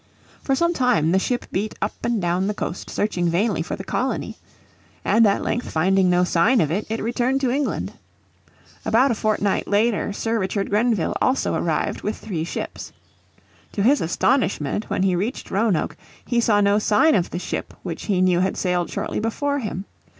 For 0.41 0.55
some 0.55 0.73
time 0.73 1.11
the 1.11 1.19
ship 1.19 1.45
beat 1.51 1.75
up 1.79 1.93
and 2.03 2.19
down 2.19 2.47
the 2.47 2.55
coast 2.55 2.89
searching 2.89 3.29
vainly 3.29 3.61
for 3.61 3.75
the 3.75 3.83
colony. 3.83 4.35
And 5.05 5.27
at 5.27 5.43
length 5.43 5.69
finding 5.69 6.09
no 6.09 6.23
sign 6.23 6.59
of 6.59 6.71
it, 6.71 6.87
it 6.89 6.99
returned 6.99 7.39
to 7.41 7.51
England. 7.51 7.93
About 8.83 9.11
a 9.11 9.13
fortnight 9.13 9.67
later 9.67 10.11
Sir 10.11 10.39
Richard 10.39 10.71
Grenville 10.71 11.15
also 11.21 11.53
arrived 11.53 12.01
with 12.01 12.17
three 12.17 12.43
ships. 12.43 12.91
To 13.73 13.83
his 13.83 14.01
astonishment 14.01 14.89
when 14.89 15.03
he 15.03 15.15
reached 15.15 15.51
Roanoke 15.51 15.95
he 16.25 16.39
saw 16.39 16.61
no 16.61 16.79
sign 16.79 17.13
of 17.13 17.29
the 17.29 17.37
ship 17.37 17.75
which 17.83 18.05
he 18.05 18.21
knew 18.21 18.39
had 18.39 18.57
sailed 18.57 18.89
shortly 18.89 19.19
before 19.19 19.59
him. 19.59 19.85